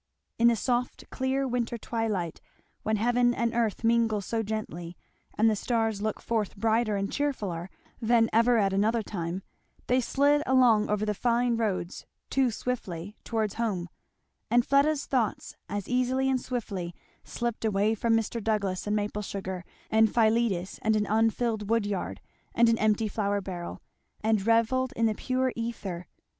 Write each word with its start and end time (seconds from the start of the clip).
In 0.39 0.47
the 0.47 0.55
soft 0.55 1.07
clear 1.11 1.47
winter 1.47 1.77
twilight 1.77 2.41
when 2.81 2.95
heaven 2.95 3.35
and 3.35 3.53
earth 3.53 3.83
mingle 3.83 4.19
so 4.19 4.41
gently, 4.41 4.97
and 5.37 5.47
the 5.47 5.55
stars 5.55 6.01
look 6.01 6.19
forth 6.19 6.57
brighter 6.57 6.95
and 6.95 7.11
cheerfuller 7.11 7.69
than 8.01 8.27
ever 8.33 8.57
at 8.57 8.73
another 8.73 9.03
time, 9.03 9.43
they 9.85 10.01
slid 10.01 10.41
along 10.47 10.89
over 10.89 11.05
the 11.05 11.13
fine 11.13 11.55
roads, 11.55 12.07
too 12.31 12.49
swiftly, 12.49 13.15
towards 13.23 13.53
home; 13.53 13.89
and 14.49 14.65
Fleda's 14.65 15.05
thoughts 15.05 15.55
as 15.69 15.87
easily 15.87 16.31
and 16.31 16.41
swiftly 16.41 16.95
slipped 17.23 17.63
away 17.63 17.93
from 17.93 18.15
Mr. 18.15 18.43
Douglass 18.43 18.87
and 18.87 18.95
maple 18.95 19.21
sugar 19.21 19.63
and 19.91 20.11
Philetus 20.11 20.79
and 20.81 20.95
an 20.95 21.05
unfilled 21.05 21.69
wood 21.69 21.85
yard 21.85 22.21
and 22.55 22.69
an 22.69 22.77
empty 22.79 23.07
flour 23.07 23.39
barrel, 23.39 23.83
and 24.23 24.47
revelled 24.47 24.93
in 24.95 25.05
the 25.05 25.13
pure 25.13 25.53
ether. 25.55 26.07